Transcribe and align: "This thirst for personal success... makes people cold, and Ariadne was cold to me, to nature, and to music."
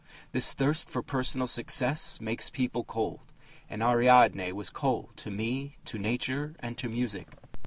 "This 0.31 0.55
thirst 0.55 0.89
for 0.89 1.03
personal 1.03 1.45
success... 1.45 2.19
makes 2.19 2.49
people 2.49 2.83
cold, 2.83 3.31
and 3.69 3.83
Ariadne 3.83 4.51
was 4.53 4.71
cold 4.71 5.11
to 5.17 5.29
me, 5.29 5.75
to 5.85 5.99
nature, 5.99 6.55
and 6.57 6.75
to 6.79 6.89
music." 6.89 7.27